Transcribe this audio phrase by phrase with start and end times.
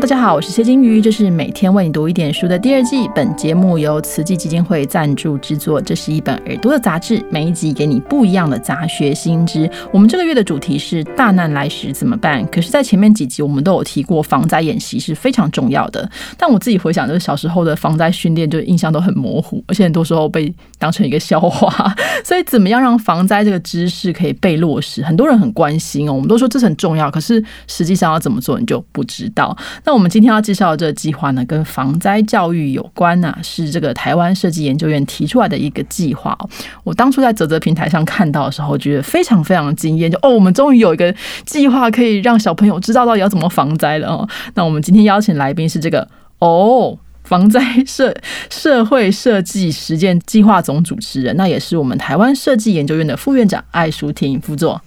[0.00, 3.10] 大家好，我是谢金鱼，这是每天为你读一点书的第二季。
[3.16, 5.80] 本节目由慈济基金会赞助制作。
[5.80, 9.68] 这是一本耳朵的杂志，每一集给你不一样的杂学新知。
[9.92, 12.46] 我们这个月的主题是大难来时怎么办？
[12.46, 16.08] 可是，在前面几集我们都有提过，防灾演习是非常重要的。
[16.38, 21.92] 但我自己回想，就是小时候的防灾训练，就印象都很模糊，而且很多时候被当成一个笑话。
[22.24, 25.02] 所以，怎么样让防灾这个知识可以被落实？
[25.02, 26.12] 很多人很关心哦。
[26.12, 29.56] 我们都说这很重要，可是实际上要怎么做，你就不知道。
[29.88, 36.38] 那我们今天要介绍的这个计划呢，跟防灾教育有关呐，是这个台湾设计研究院提出来的一个计划。
[36.84, 41.14] 我当初在泽泽平台上看到的时候，觉得非常非常惊艳，就哦，我们终于有一个
[41.46, 44.28] 计划可以让小朋友知道到底要怎么防灾了哦。
[44.52, 46.06] 那我们今天邀请来宾是这个
[46.40, 48.14] 哦，防灾社
[48.50, 54.82] 社会设计实践计划总主持人，那也是我们台湾设计研究院的副院长艾淑婷副座，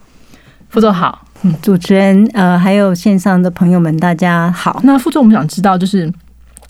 [0.69, 1.20] 副座好。
[1.43, 4.79] 嗯，主持人，呃，还有线上的朋友们，大家好。
[4.83, 6.11] 那副总，我们想知道就是。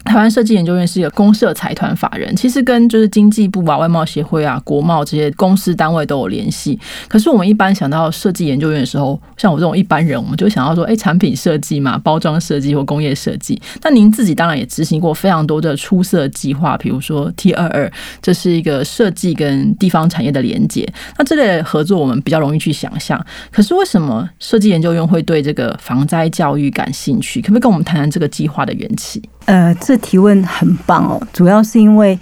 [0.04, 6.78] 台湾设计研究院是一个公社财团法人，其实跟就是经济部啊、外贸协会啊、国贸这些公司单位都有联系。
[7.08, 13.62] 可是我们一般想到设计研究院的时候，像我这种一般人，我们就想到说，哎，产品设计嘛，包装设计或工业设计。
[13.84, 17.92] 那您自己当然也执行过非常多的出色计划，比如说 T 二二，
[18.22, 20.88] 这是一个设计跟地方产业的连接。
[21.18, 23.24] 那这类合作我们比较容易去想象。
[23.52, 27.40] 可是为什么设计研究院会对这个防灾教育感兴趣？
[27.40, 29.22] 可不可以跟我们谈谈这个计划的缘起？
[29.46, 32.18] 呃，这提问很棒哦，主要是因为，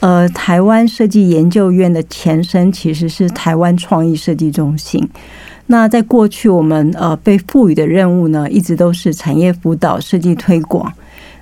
[0.00, 5.08] 呃，台湾设计研究院的前身其实是台湾创意设计中心。
[5.66, 10.92] 那在过去，我们呃被赋予的任务呢，一直都是产业辅导、设计推广。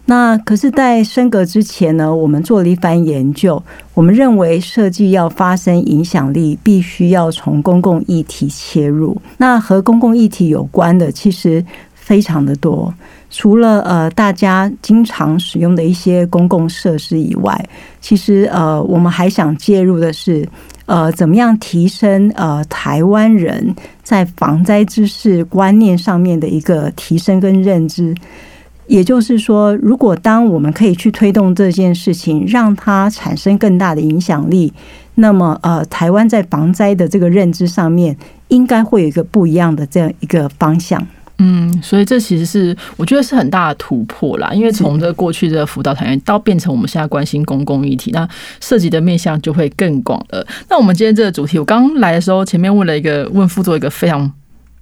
[0.07, 3.63] 那可是，在升格之前呢，我们做了一番研究，
[3.95, 9.17] 我们认为设计要发生影响力，必须要从公共议题切入。
[9.39, 11.65] 那和公共议题有关的，其实
[11.95, 12.93] 非常的多。
[13.31, 17.69] 除了呃大家经常使用的一些公共设施以外，
[18.01, 20.47] 其实呃我们还想介入的是
[20.87, 28.15] 呃怎么样提升呃台湾人在防灾知识观念上面的一个提升跟认知。
[28.89, 34.73] 也就是说，如果当我们可以去推动这件事情，让它产生更大的影响力，
[35.15, 38.17] 那么呃台湾在防灾的这个认知上面，
[38.49, 41.07] 应该会有一个不一样的这样一个方向。
[41.43, 48.29] 嗯，所以这其实是我觉得是很大的突破啦，因为从这过去的辅导团员到变成我们现在关心公共议题，那
[48.61, 50.47] 涉及的面向就会更广了。
[50.69, 54.31] 那我们今天这个主题，我刚来的时候前面问了一个问副座一个非常。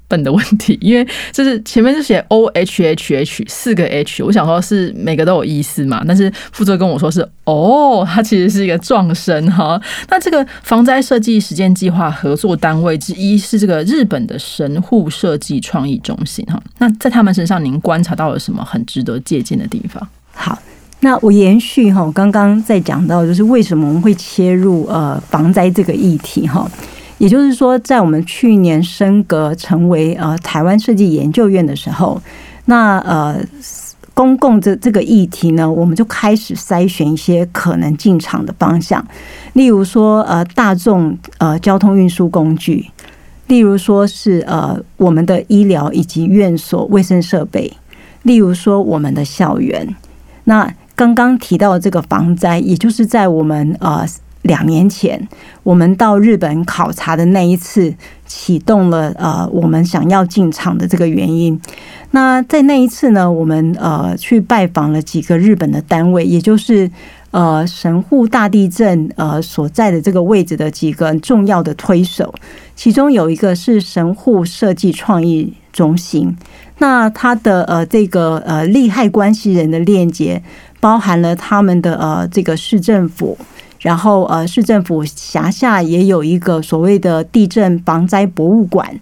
[0.09, 9.81] 笨的问题， 因为就是前面是写 O H H H 四个 H，我想说是每个都有意思嘛，但是负责跟我说是哦， 它其实是一个撞声哈。
[10.09, 16.61] 那这个防灾设计实践计划合作单位之一是这个日本的神户设计创意中心哈。
[16.79, 20.09] 那在他们身上，您观察到了什么很值得借鉴的地方？
[20.33, 20.59] 好，
[21.01, 26.69] 那我延续哈，刚刚在讲到就是为什么我们会切入呃防灾这个议题哈。
[27.19, 32.21] 也就是说，在我们去年升格成为呃台湾设计研究院的时候，
[32.67, 33.41] 那呃
[34.15, 39.05] 公共这这个议题呢，我们就开始筛选一些可能进场的方向，
[39.55, 42.87] 例如说呃大众呃交通运输工具，
[43.49, 47.73] 例如说是呃我们的医疗以及院所卫生设备，
[48.23, 49.97] 例如说我们的校园。
[50.45, 54.07] 那刚刚提到这个防灾，也就是在我们呃。
[54.49, 55.29] 两年前，
[55.63, 57.95] 我们到日本考察的那一次，
[58.27, 61.61] 启动了呃，我们想要进场的这个原因。
[62.11, 66.91] 那在那一次呢，我们呃去拜访了几个日本的单位，也就是
[67.31, 72.35] 呃神户大地震呃所在的这个位置的几个重要的推手，
[72.75, 76.35] 其中有一个是神户设计创意中心。
[76.79, 80.43] 那它的呃这个呃利害关系人的链接，
[80.81, 83.37] 包含了他们的呃这个市政府。
[83.81, 88.99] 然后，呃，市政府辖下也有一个所谓的地震防灾博物馆。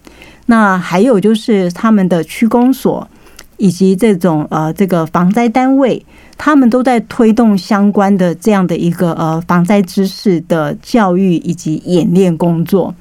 [0.47, 3.09] 那还有就是他们的区公所
[3.57, 6.05] 以及这种呃这个防灾单位，
[6.37, 12.95] 他们都在推动相关的这样的一个呃防灾知识的教育以及演练工作。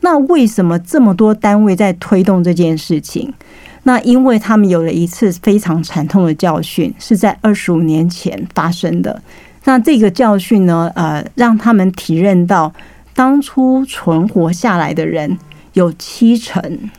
[0.00, 3.32] 那为什么这么多单位在推动这件事情？
[3.84, 9.20] 那因为他们有了一次非常惨痛的教训，是在二十五年前发生的。
[9.64, 10.90] 那这个教训呢？
[10.94, 12.72] 呃，让他们体认到，
[13.14, 15.38] 当初存活下来的人
[15.74, 16.90] 有七成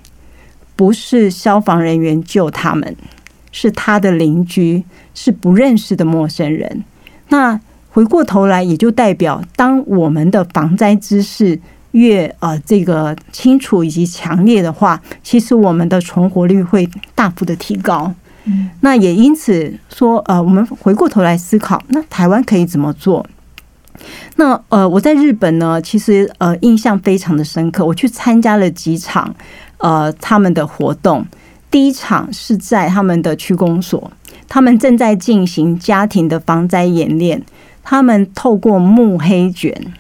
[0.76, 2.96] 不是消防人员救他们，
[3.52, 4.84] 是他的邻居，
[5.14, 6.84] 是不认识的陌生人。
[7.28, 7.60] 那
[7.92, 11.60] 回过头来，也就代表，当我们的防灾知识
[11.92, 18.14] 越呃这个清楚以及强烈的话，其实我们的存活率会大幅的提高。
[18.82, 23.26] 那也因此说，呃，我们回过头来思考，那台湾可以怎么做？
[24.36, 27.86] 那呃，我在日本呢，其实呃印象非常的深刻。
[27.86, 29.34] 我去参加了几场
[29.78, 31.26] 呃他们的活动，
[31.70, 34.12] 第一场是在他们的区公所，
[34.50, 37.42] 他们正在进行家庭的防灾演练，
[37.84, 39.94] 他们透过木黑卷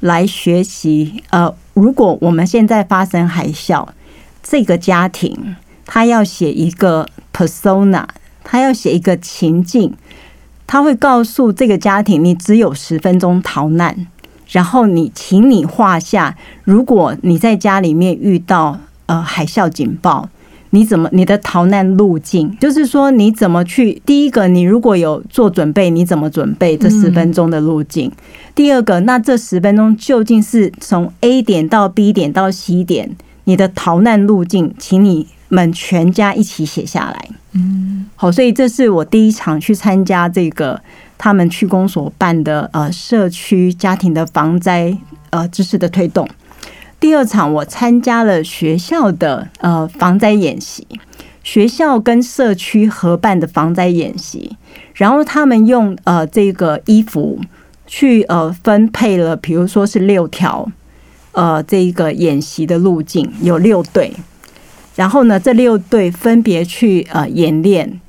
[0.00, 1.22] 来学习。
[1.30, 3.86] 呃，如果我们现在发生海啸，
[4.42, 5.56] 这个家庭
[5.86, 7.08] 他要写一个
[7.38, 8.04] persona，
[8.42, 9.94] 他要写一个情境。
[10.66, 14.06] 他会告诉这个家庭，你只有十分钟逃难，
[14.48, 20.28] 然后你，请你画下，如果你在家里面遇到呃海啸警报，
[20.68, 22.54] 你怎么你的逃难路径？
[22.58, 24.02] 就是说你怎么去？
[24.04, 28.12] 第一个，你如果有做准备，你怎么准备这十分钟的路径？
[28.54, 35.28] 第二个，那这十分钟究竟是从 A 点到 B 点到 C 点，你的逃难路径，请你。
[35.48, 40.80] 们全家一起写下来，嗯，好，所以这是我第一场去参加这个
[41.16, 44.96] 他们区公所办的呃社区家庭的防灾
[45.30, 46.28] 呃知识的推动。
[47.00, 50.86] 第二场我参加了学校的呃防灾演习，
[51.42, 54.56] 学校跟社区合办的防灾演习，
[54.94, 57.40] 然后他们用呃这个衣服
[57.86, 60.68] 去呃分配了，比如说是六条
[61.32, 64.12] 呃这个演习的路径，有六队。
[64.98, 68.00] 然后呢，这六队分别去呃演练，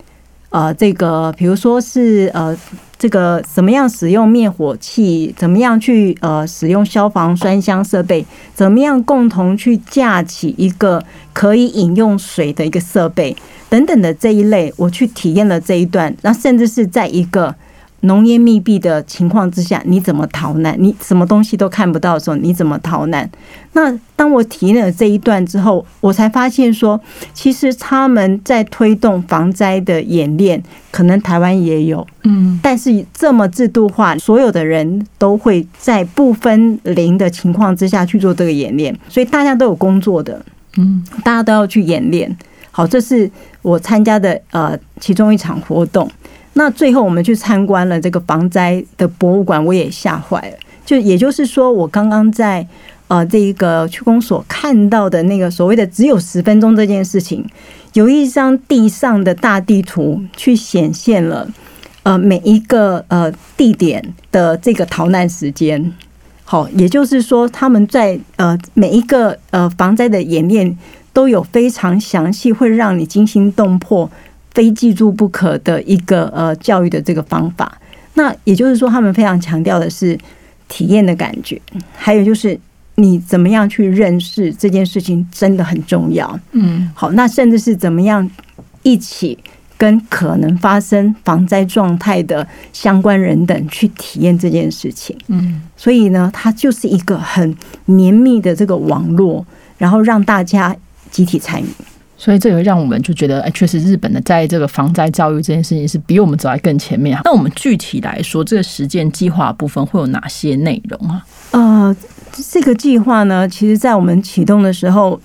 [0.50, 2.58] 呃，这个比如说是呃
[2.98, 8.26] 这个怎么样使用灭火器，怎么样去呃使用消防栓箱设备，
[8.56, 13.38] 怎么样共同去架起一个可以饮用水的一个设备
[13.70, 17.54] 等等的这一类，我去体验了这一段，那甚至是在一个。
[18.02, 20.76] 浓烟密闭的情况之下，你怎么逃难？
[20.80, 23.30] 你什么东西都看不到的时候，你怎么逃难？
[23.74, 27.00] 那当我体验了这一段之后，我才发现说，
[27.34, 30.62] 其实他们在推动防灾的演练，
[30.92, 40.44] 可能台湾也有，嗯，但是这么制度化，所有的人都会在不分零的情况之下去做这个演练，所以大家都有工作的，
[40.78, 42.36] 嗯，大家都要去演练。
[42.72, 43.30] 好，这是
[43.62, 46.10] 我参加的呃其中一场活动。
[46.60, 50.58] 那最后我们去参观了这个防灾的博物馆，我也吓坏了。
[50.86, 52.68] 就也就是说，我刚刚在
[53.08, 57.48] 呃这一个区公所看到的那个所谓的只有十分钟这件事情，
[57.94, 61.48] 有一张地上的大地图去显现了
[62.04, 65.94] 呃每一个呃地点的这个逃难时间。
[66.44, 70.78] 好，也就是说他们在呃每一个呃防灾的演练
[71.14, 74.12] 都有非常详细，会让你惊心动魄。
[74.60, 77.78] 非记住不可的一个呃教育的这个方法，
[78.16, 80.20] 那也就是说，他们非常强调的是
[80.68, 81.58] 体验的感觉，
[81.96, 82.60] 还有就是
[82.96, 86.38] 你怎么样去认识这件事情真的很重要。
[86.52, 88.30] 嗯，好，那甚至是怎么样
[88.84, 89.40] 一起
[89.78, 95.18] 跟可能发生防灾状态的相关人等去体验这件事情。
[95.28, 99.46] 嗯，所以呢，它就是一个很绵密的这个网络，
[99.78, 100.76] 然后让大家
[101.10, 101.68] 集体参与。
[102.22, 107.18] 所以这个让我们就觉得，哎，确实日本的在这个防灾教育这件事情是比我们走在更前面。
[107.24, 111.26] 那我们具体来说，这个实践计划部分会有哪些内容啊？
[111.52, 111.96] 呃，
[112.52, 115.18] 这个计划呢，其实在我们启动的时候，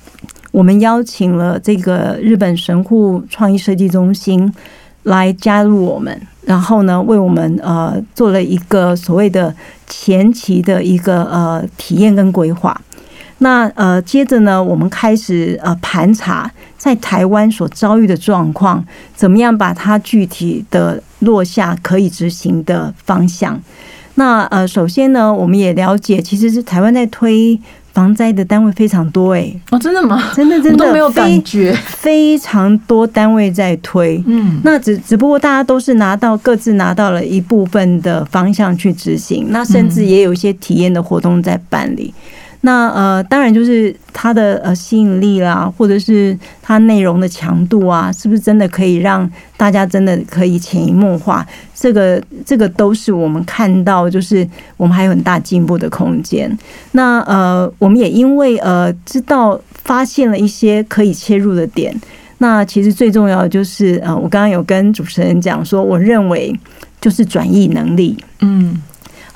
[0.53, 4.55] 我们邀请了这个日本神户创意设计中心
[5.03, 9.53] 来加入我们，然后呢，为我们呃做了一个所谓的
[9.89, 12.81] 前期的一个呃体验跟规划。
[13.39, 16.51] 那呃，接着呢，我们开始呃盘查
[16.85, 18.85] 在台湾所遭遇的状况，
[19.17, 23.59] 怎么样把它具体的落下可以执行的方向。
[24.17, 27.59] 那呃，首先呢，我们也了解，其实是台湾在推
[27.95, 30.31] 防灾的单位非常多，哎，哦，真的吗？
[30.35, 42.13] 真的真的没有感觉，非常多单位在推，嗯，那只只不过大家都是拿到各自拿到了一部分的方向去执行，那甚至也有一些体验的活动在办理。
[42.67, 51.47] 那呃，当然就是它的呃吸引力啦，或者是它内容的强度啊，是不是真的可以让大家真的可以潜移默化？
[51.75, 56.51] 这个这个都是我们看到，就是我们还有很大进步的空间。
[56.93, 61.95] 那呃，我们也因为呃知道发现了一些可以切入的点。
[62.39, 66.59] 那其实最重要的就是呃，我刚刚有跟主持人讲说，我认为
[66.99, 68.81] 就是转译能力，嗯。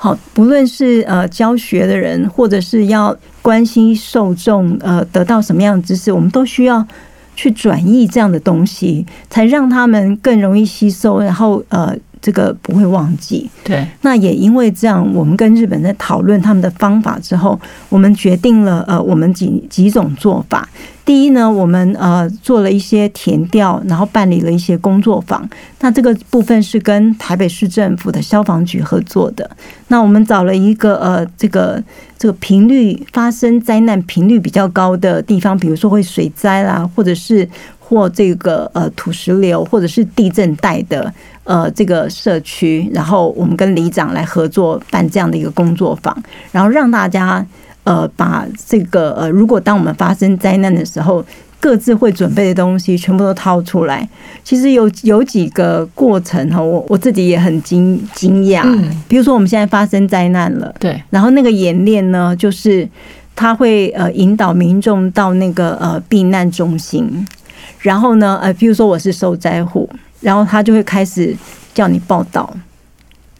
[0.01, 6.87] 好，不论是呃教学的人，或者是要关心受众，呃，得到什么样的知识，我们都需要
[7.35, 13.49] 去转译这样的东西，才让他们更容易吸收，然后呃这个不会忘记。
[13.63, 17.59] 对，那也因为这样，我们跟日本在讨论他们的方法之后，
[17.89, 20.67] 我们决定了呃，我们几几种做法。
[21.05, 25.47] 第一呢，我们呃做了一些填调，然后办理了一些工作坊。
[25.79, 29.49] 那这个部分是跟台北市政府的消防局合作的。
[29.87, 31.83] 那我们找了一个呃这个
[32.15, 37.47] 这个频率发生灾难频率比较高的地方，比如说会水灾啦，或者是
[37.89, 41.11] 或这个呃土石流，或者是地震带的
[41.43, 46.15] 呃这个社区，然后我们跟里长来合作办这样的一个工作坊，
[46.51, 47.45] 然后让大家。
[47.85, 51.25] 呃，把这个呃，如果当我们发生灾难的时候，
[51.59, 54.07] 各自会准备的东西全部都掏出来。
[54.43, 58.61] 其实有有几个过程哈，我我自己也很惊惊讶。
[58.63, 62.87] 嗯，比如说我们现在发生灾难了，对，然后那个演练呢，就是
[63.35, 67.25] 他会呃引导民众到那个呃避难中心，
[67.79, 69.89] 然后呢呃，比如说我是受灾户，
[70.21, 71.35] 然后他就会开始
[71.73, 72.53] 叫你报道。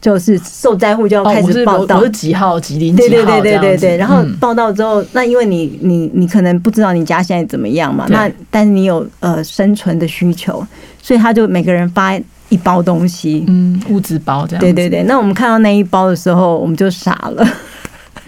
[0.00, 3.96] 就是受灾户就要开始报道，我是几号几零几号对对对对对对。
[3.98, 10.66] 然后报道之后，那因为你你你可能不知道你家现在怎么样嘛，那但是你有呃生存的需求，
[11.02, 12.18] 所以他就每个人发
[12.48, 14.60] 一包东西，嗯，物资包这样。
[14.60, 15.02] 对对对。
[15.02, 17.46] 那我们看到那一包的时候，我们就傻了，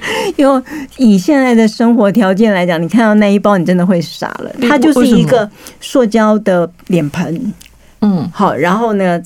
[0.36, 0.62] 因为
[0.98, 4.50] 以现在的生活条件来讲，你看到那一包，你真的会傻了。
[4.60, 5.48] 它就是一个
[5.80, 7.52] 塑胶的脸盆，
[8.00, 9.22] 嗯，好，然后呢。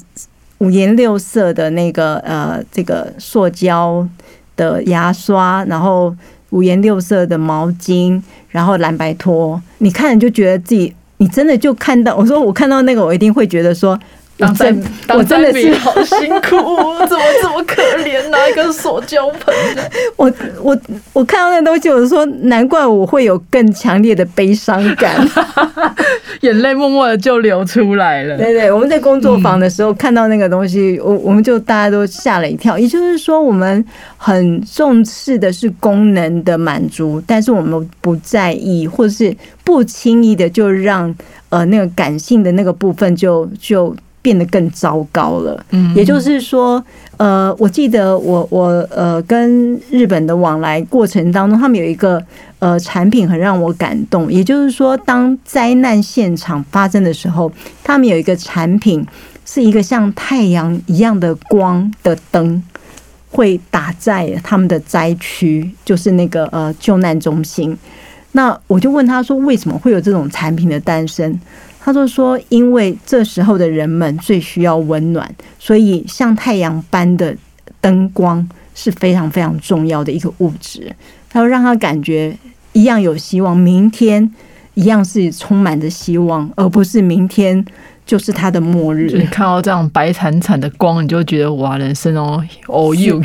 [0.60, 4.08] 五颜六色的那个呃，这个塑胶
[4.56, 6.16] 的牙刷，然后
[6.48, 8.18] 五颜六色的毛巾，
[8.48, 14.00] 然后蓝白拖，你看你就觉得自己，你真的就看到，我说我看到那个，我一定会觉得说。
[14.38, 14.82] 当真，
[15.14, 16.56] 我真的是好辛苦，
[17.08, 18.28] 怎么这么可怜？
[18.28, 19.54] 拿一个塑胶盆，
[20.16, 20.78] 我我
[21.14, 25.26] 我看到那东西，我就说难怪我会有更强烈的悲伤感，
[26.42, 28.36] 眼泪默默的就流出来了。
[28.36, 32.78] 对对，我们在工作坊的时候看到那个东西，我我们就大家都吓了一跳。
[32.78, 33.82] 也就是说，我们
[34.18, 41.14] 很重视的是功能的满足，但是我们不在意，或者是不轻易的就让
[41.48, 43.96] 呃那个感性的那个部分就就。
[44.26, 45.64] 变得更糟糕了。
[45.70, 46.84] 嗯，也就是说，
[47.16, 52.20] 呃，我记得我我呃跟日本的往来过程当中，他们有一个
[52.58, 54.32] 呃产品很让我感动。
[54.32, 57.52] 也就是说，当灾难现场发生的时候，
[57.84, 59.06] 他们有一个产品
[59.44, 62.60] 是一个像太阳一样的光的灯，
[63.30, 67.78] 会打在他们的灾区，就是那个呃救难中心。
[68.32, 71.38] 那我就问他说，为什么会有这种产品的诞生？
[71.86, 77.32] 他就说：“因为这时候的人们最需要温暖，所以像太阳般的
[77.80, 80.92] 灯光是非常非常重要的一个物质。
[81.30, 82.36] 他说让他感觉
[82.72, 84.34] 一样有希望，明天
[84.74, 87.64] 一样是充满着希望，而不是明天。”
[88.06, 89.10] 就是他的末日。
[89.12, 93.20] 你看到这样白惨惨的光，你就觉得哇，人生哦，all you。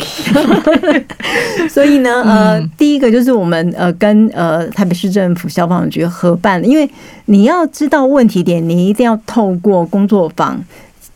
[1.70, 6.90] 所以呢，呃，第一个就是我们呃跟呃台北市政府消防局合办，因为
[7.26, 10.60] 你要知道问题点，你一定要透过工作坊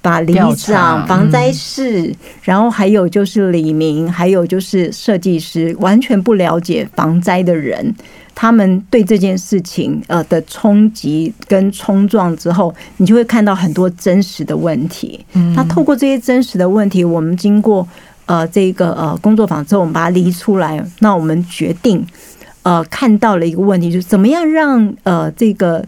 [0.02, 7.96] 把里长、防灾室，然后还有就是李明，还有就是设计师，完全不了解防灾的人。
[8.38, 15.26] 他们对这件事情呃的冲击跟冲撞之后，你就会看到很多真实的问题。
[15.56, 17.88] 那透过这些真实的问题，我们经过
[18.26, 20.86] 呃这个呃工作坊之后，我们把它理出来。
[21.00, 22.06] 那我们决定
[22.64, 25.86] 呃看到了一个问题，就是怎么样让呃这个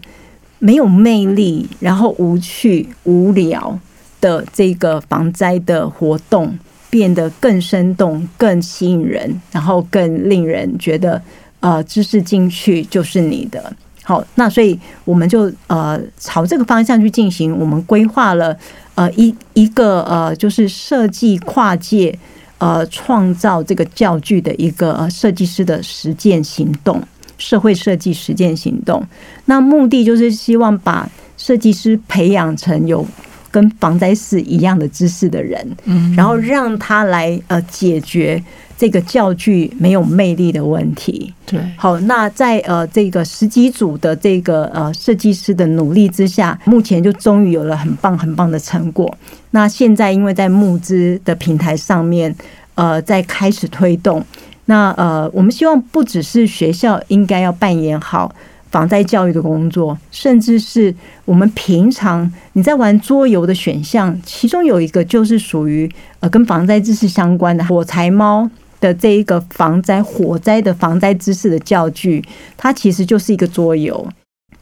[0.58, 3.78] 没有魅力、然后无趣、无聊
[4.22, 11.20] 的这个防灾的活动变得更生动、更吸引人，然后更令人觉得。
[11.60, 13.72] 呃，知识进去就是你的。
[14.02, 17.54] 好，那所以我们就呃朝这个方向去进行。
[17.58, 18.56] 我们规划了
[18.94, 22.18] 呃一一个呃就是设计跨界
[22.56, 27.02] 呃创造这个教具的一个设计师的实践行动，
[27.36, 29.06] 社会设计实践行动。
[29.44, 33.06] 那目的就是希望把设计师培养成有
[33.50, 38.42] 跟防灾士一样的知识的人，嗯，然后让他来呃解决。
[38.80, 41.34] 这个教具没有魅力的问题。
[41.44, 49.12] 对，好，那在呃这个十几组的这个呃设计师的努力之下，目前就终于有了很棒很棒的成果。
[49.50, 52.32] 那现在因为在募资的平台上面，
[52.76, 54.24] 呃，在开始推动。
[54.66, 58.32] 那呃，我们希望不只是学校应该要扮演好
[58.70, 60.94] 防灾教育的工作，甚至是
[61.24, 68.50] 我们平常你在玩桌游的选项，其中有一个就是属于呃跟防灾知识相关的火柴猫。
[68.80, 72.24] 的这一个防灾火灾的防灾知识的教具，
[72.56, 74.08] 它其实就是一个桌游。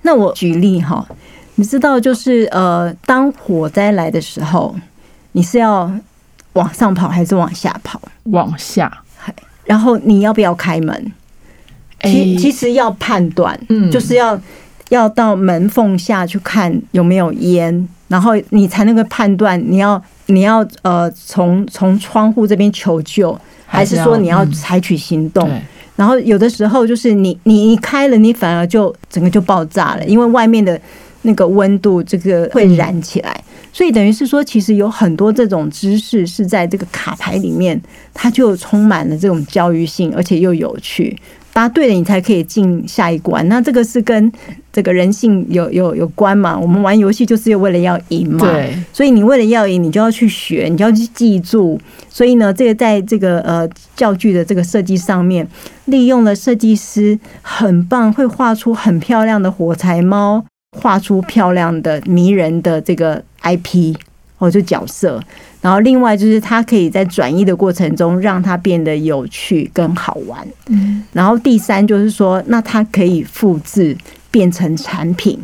[0.00, 1.06] 那我举例哈，
[1.56, 4.74] 你知道，就是呃，当火灾来的时候，
[5.32, 5.92] 你是要
[6.54, 8.00] 往上跑还是往下跑？
[8.30, 8.90] 往下。
[9.66, 11.12] 然后你要不要开门？
[12.02, 14.38] 其其实要判断，嗯，就是要
[14.90, 25.50] 要到门缝下去看有没有烟，然后你才能够判断你要你要呃从从窗户这边求救，还是说你要采取行动？
[25.96, 30.78] 然后有的时候就是你你一开了，你反而就整个就爆炸了，因为外面的
[31.22, 37.80] 那个温度这个会燃起来，所以等于是说，其实有很多这种知识是在这个卡牌里面，
[38.12, 41.16] 它就充满了这种教育性，而且又有趣。
[41.56, 43.48] 答对了，你才可以进下一关。
[43.48, 44.30] 那这个是跟
[44.70, 46.54] 这个人性有有有关嘛？
[46.58, 48.44] 我们玩游戏就是为了要赢嘛。
[48.44, 48.76] 对。
[48.92, 51.80] 所以你为了要赢，你就要去学，你就要去记住。
[52.10, 55.48] 所以呢，这个在这个呃教具的这个设计上面，
[55.86, 60.44] 利用了设计师很棒，会画出很漂亮的火柴猫，
[60.76, 63.96] 画出漂亮的迷人的这个 IP。
[64.38, 65.18] 哦，就角色，
[65.66, 70.46] 然后另外就是它可以在转移的过程中让它变得有趣跟好玩。
[70.68, 73.96] 嗯，然后第三就是说，那它可以复制
[74.30, 75.36] 变成产品，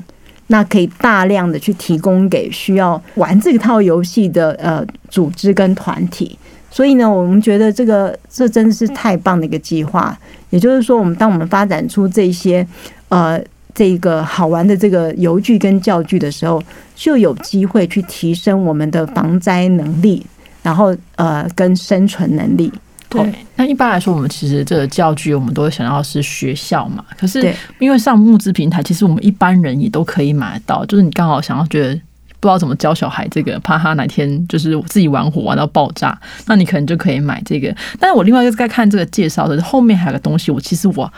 [0.47, 6.39] 那可以大量的去提供给需要玩这套游戏的呃组织跟团体。
[6.71, 10.17] 所以呢，我们觉得这个这真的是太棒的一个计划。
[10.51, 12.65] 也就是说，我们当我们发展出这些
[13.09, 13.43] 呃。
[13.75, 16.63] 这个好玩的这个游具跟教具的时候，
[16.95, 20.25] 就有机会去提升我们的防灾能力，
[20.63, 22.71] 然后呃，跟生存能力。
[23.09, 27.05] 对，那一般来说，我们其实这个教具，我们都会想要是学校嘛。
[27.19, 30.85] 可是因为上募资平台，其实我们一般人也都可以买得到。
[30.87, 31.95] 就是你刚好想要觉得
[32.41, 37.75] 不知道怎么教小孩这个，怕他哪天就是自己玩火玩到爆炸，那你可能就可以买这个。
[38.01, 41.13] 但是我另外一个在看这个介绍的后面还有个东西，我其实我。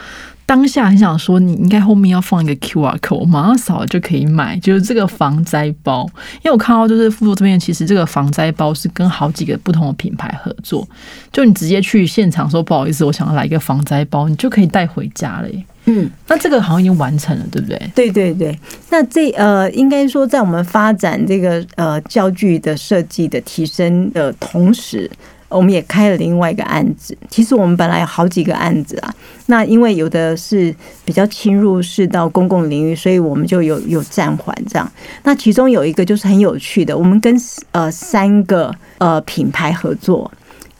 [0.47, 6.07] 当下很想说，你应该后面要放一个 Q R code，马上扫了就可以买，就是这个防灾包。
[6.37, 10.87] 因为我看到就是副座这边，其实这个防灾包是跟好几个不同的品牌合作，
[11.33, 15.49] 就你直接去现场说不好意思，我想要来一个防灾包，你就可以带回家了。
[15.87, 17.91] 嗯，那这个好像已经完成了，对不对？
[17.95, 18.59] 对对对，
[18.91, 25.11] 那这呃，应该说在我们发展这个呃教具的设计的提升的同时。
[25.49, 27.17] 我们也开了另外一个案子。
[27.29, 29.15] 其实我们本来有好几个案子啊，
[29.47, 34.91] 那因为有的是比较侵入式到公共领域，所以我们就有有暂缓这样。
[35.23, 37.37] 那其中有一个就是很有趣的，我们跟
[37.73, 40.31] 呃三个呃品牌合作，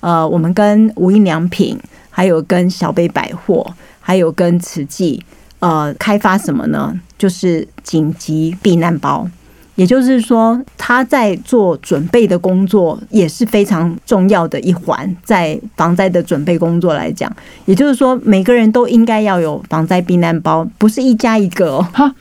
[0.01, 1.79] 呃，我们跟无印良品，
[2.11, 5.23] 还有跟小北百货，还有跟慈济，
[5.61, 6.99] 呃，开发什么呢？
[7.17, 9.29] 就是紧急避难包。
[9.77, 17.31] 也就是说，他在做准备的工作也是非常重要的一环，在防灾的准备工作来讲，
[17.65, 22.15] 也就是说，每个人都应该要有防灾避难包，不是一家一个哦，哈，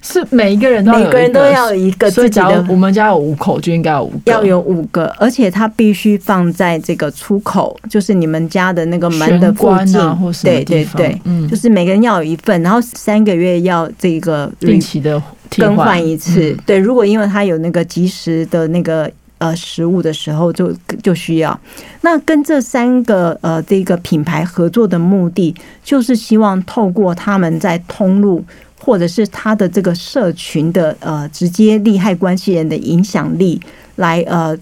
[0.00, 2.64] 是每一个人都每个人都要有一个自己的。
[2.68, 9.98] 我们家有五口，就应该有五个，要有五个，而且它必须放在这个出口，就是你们家的那个门的附近，
[10.44, 15.20] 对对对，嗯，就是每个人要有一份，然后三个月要这个定期的。
[15.56, 21.58] 更换一次，对，如果因为它有那个及时的那个呃食物的时候，就就需要。
[22.02, 28.44] 那跟这三个呃这个品牌合作的目的，就是希望透过他们在通路
[28.78, 33.60] 或者是他的这个社群的呃直接利害关系人的影响力，
[33.96, 34.56] 来呃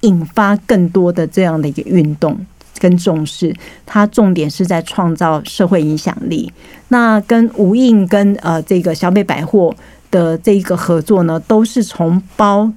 [0.00, 2.36] 引发更多的这样的一个运动
[2.78, 3.54] 跟重视。
[3.86, 6.52] 它重点是在创造社会影响力。
[6.88, 9.74] 那跟无印跟呃这个小北百货。
[10.14, 12.70] 的这一个合作呢，都是从包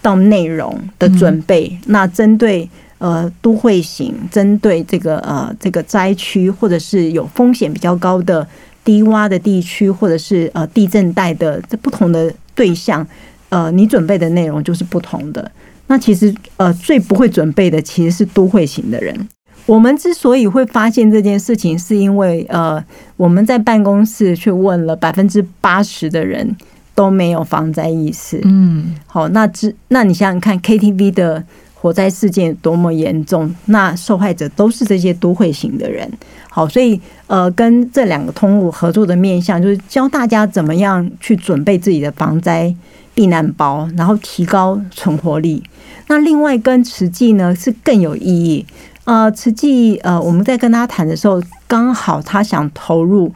[0.00, 1.78] 到内容的准备。
[1.88, 2.66] 那针对
[2.96, 8.46] 呃都会型，针对这个呃这个灾区或者是有风险比较高的
[8.82, 13.06] 低洼的地区，或者是呃地震带的这不同的对象，
[13.50, 15.52] 呃，你准备的内容就是不同的。
[15.88, 19.28] 那其实呃最不会准备的其实是都会型的人。
[19.70, 22.84] 我们之所以会发现这件事情，是因为呃
[23.16, 26.56] 我们在办公室去问了百分之八十的人。
[26.92, 28.38] 都没有防灾意识。
[28.44, 36.06] 嗯，好，那之那你想想看，KTV 的火灾事件多么严重，那受害者都是这些都会型的人。
[36.50, 42.74] 好，所以呃，跟这两个通路合作的面向，就是教大家怎么样去准备自己的防灾
[43.14, 45.62] 避难包，然后提高存活力。
[46.08, 48.66] 那另外跟慈济呢是更有意义。
[49.10, 53.32] 呃，慈济呃，我们在跟他谈的时候，刚好他想投入。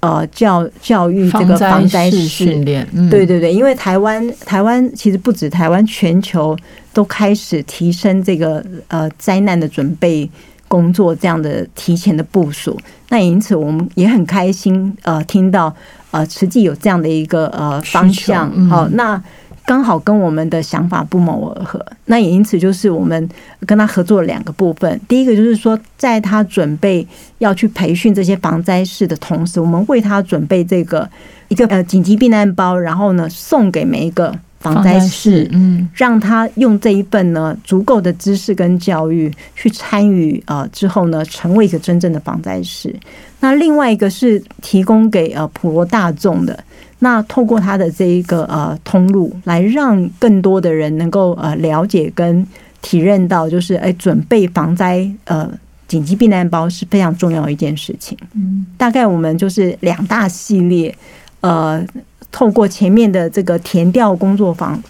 [0.00, 6.56] 呃，教教育这个防灾训练，对对对，因为台湾台湾其实不止台湾，全球
[6.94, 10.30] 都开始提升这个呃灾难的准备
[10.66, 12.78] 工作这样的提前的部署。
[13.10, 15.74] 那因此我们也很开心，呃，听到
[16.12, 18.50] 呃慈济有这样的一个呃方向。
[18.70, 19.22] 好，那
[19.70, 21.80] 刚好跟我们的想法不谋而合。
[22.06, 23.28] 那也因此就是我们
[23.64, 25.00] 跟他合作了两个部分。
[25.06, 27.06] 第一个就是说，在他准备
[27.38, 31.08] 要去培训这些防灾士的同时，我们为他准备这个
[31.46, 34.36] 一个呃紧急避难包，然后呢送给每一个。
[34.60, 42.94] 防灾士，嗯，让他用这一份呢足够的知识跟教育去参与呃之后呢，成为一个真正的防灾士。
[43.40, 46.62] 那另外一个是提供给呃普罗大众的，
[47.00, 52.46] 那透过他的这一个呃通路，来让更多的人能够呃了解跟
[52.80, 55.50] 体认到，就是哎准备防灾呃
[55.88, 58.16] 紧急避难包是非常重要的一件事情。
[58.34, 60.96] 嗯，大概我们就是两大系列，
[61.40, 61.84] 呃。
[62.32, 64.80] 透过前面的这个填调工作坊，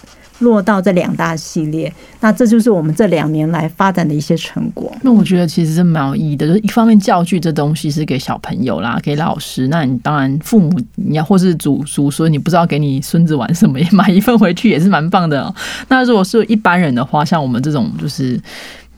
[0.40, 4.92] 落到这两大系列，那这就是我们这两年来发展的一些成果。
[5.02, 15.54] 那我觉得其实是蛮有意义的，就是一方面教具这东西是给小朋友啦，给老师，那你当然父母你要或是祖祖孙，你不知道给你孙子玩什么，也买一份回去也是蛮棒的。
[15.88, 18.40] 那如果是一般人的话，像我们这种就是。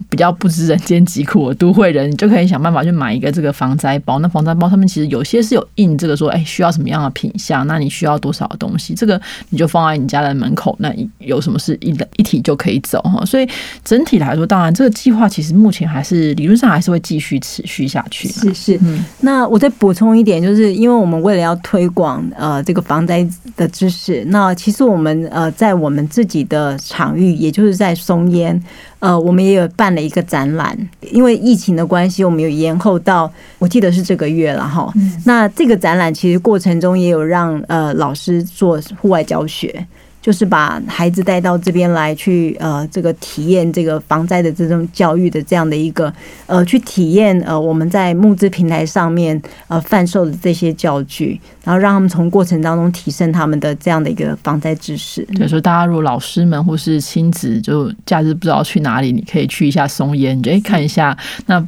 [0.08, 4.18] 比较不知人间疾苦的都会人，你就可以想办法去买一个这个防灾包。
[4.18, 7.66] 那防灾包上面其实有些是有印这个说，哎，需要什么样的品相？
[7.66, 8.94] 那你需要多少东西？
[8.94, 13.24] 这个你就放在你家的门口，那有什么事一一提就可以走哈。
[13.24, 13.48] 所以
[13.84, 18.28] 整体来说，当然这个计划其实目前还是理论上还是会继续持续下去。
[18.28, 19.04] 是是，嗯。
[19.20, 28.60] 那我再补充一点，就是因为我们为了要推广呃这个防灾的知识，那其实我们呃在我们自己的场域，也就是在松烟。
[29.02, 30.78] 呃，我们也有办了一个展览，
[31.10, 34.92] 因为疫情的关系，我们有延后到，我记得是这个月了哈。
[35.24, 39.84] 那这个展览其实过程中也有让呃老师做户外教学。
[40.22, 46.10] 就是把孩子带到这边来，去呃，这个体验这个防灾的这种教育的这样的一个
[46.46, 55.22] 呃，去体验呃，我们在募资平台上面呃贩售的这些教具，然后让他们从过程当中提升他们的这样的一个防灾知识。
[55.34, 61.18] 对，所以大家如果老师们或是亲子就假日不知道去哪里，你可以去一下松烟，你就哎看一下。
[61.46, 61.60] 那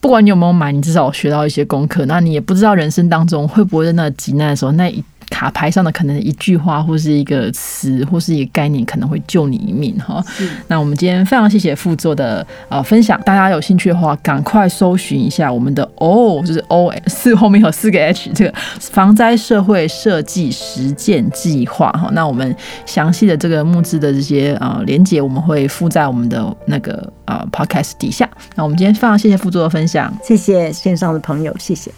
[0.00, 2.06] 不管你有没有买，你至少学到一些功课。
[2.06, 5.04] 那你也不知道人生当中会不会在那急难的时候那一。
[5.30, 10.24] 卡牌上的可能一句话，或是一个词，或是一个概念，可能会救你一命哈。
[10.66, 22.08] 那我们今天非常谢谢副座的呃分享，大家有兴趣的话，赶快搜寻一下我们的哦就是 O 四后面有四个 H 这个防灾社会设计实践计划哈。
[22.12, 22.54] 那我们
[22.86, 28.28] 详细的这个募资的这些呃连接，我们会附在我们的那个呃 Podcast 底下。
[28.56, 31.92] 那我们今天非常谢谢副座的分享，谢谢线上的朋友，谢谢。